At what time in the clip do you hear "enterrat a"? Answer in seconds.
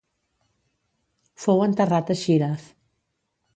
1.67-2.19